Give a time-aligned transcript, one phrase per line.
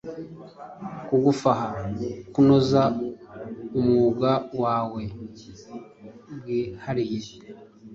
[1.07, 1.67] kugufaha
[2.33, 2.81] kunoza
[3.79, 4.31] umwuga
[4.63, 5.03] wawe,
[6.37, 7.35] bwihariye